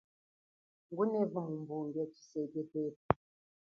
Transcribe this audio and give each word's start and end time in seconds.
Ngunevu 0.89 1.37
mumbunge 1.47 2.03
chiseke 2.13 2.61
tepu. 2.71 3.09